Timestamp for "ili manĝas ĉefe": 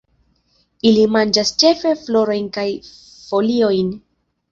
0.91-1.91